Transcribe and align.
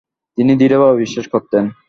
তিনি 0.37 0.51
দৃঢ়ভাবে 0.55 0.95
বিশ্বাস 0.97 1.25
করতেন। 1.27 1.63